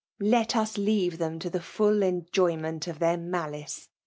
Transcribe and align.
Let 0.23 0.55
us 0.55 0.79
leave 0.79 1.19
them 1.19 1.37
to 1.37 1.49
the 1.51 1.61
full 1.61 2.01
enjoyment 2.01 2.87
of 2.87 2.97
their 2.97 3.17
malice. 3.17 3.87